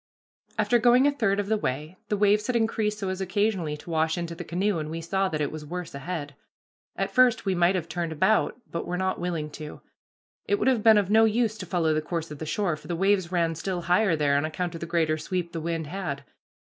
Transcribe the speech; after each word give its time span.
After 0.57 0.79
going 0.79 1.05
a 1.05 1.11
third 1.11 1.39
of 1.39 1.45
the 1.45 1.59
way, 1.59 1.95
the 2.09 2.17
waves 2.17 2.47
had 2.47 2.55
increased 2.55 2.97
so 2.97 3.09
as 3.09 3.21
occasionally 3.21 3.77
to 3.77 3.91
wash 3.91 4.17
into 4.17 4.33
the 4.33 4.43
canoe, 4.43 4.79
and 4.79 4.89
we 4.89 4.99
saw 4.99 5.29
that 5.29 5.41
it 5.41 5.51
was 5.51 5.63
worse 5.63 5.93
ahead. 5.93 6.33
At 6.95 7.11
first 7.11 7.45
we 7.45 7.53
might 7.53 7.75
have 7.75 7.87
turned 7.87 8.11
about, 8.11 8.59
but 8.71 8.87
were 8.87 8.97
not 8.97 9.19
willing 9.19 9.51
to. 9.51 9.79
It 10.47 10.57
would 10.57 10.67
have 10.67 10.81
been 10.81 10.97
of 10.97 11.11
no 11.11 11.25
use 11.25 11.55
to 11.59 11.67
follow 11.67 11.93
the 11.93 12.01
course 12.01 12.31
of 12.31 12.39
the 12.39 12.47
shore, 12.47 12.75
for 12.75 12.87
the 12.87 12.95
waves 12.95 13.31
ran 13.31 13.53
still 13.53 13.81
higher 13.81 14.15
there 14.15 14.35
on 14.35 14.43
account 14.43 14.73
of 14.73 14.81
the 14.81 14.87
greater 14.87 15.19
sweep 15.19 15.51
the 15.51 15.61
wind 15.61 15.85
had. 15.85 16.23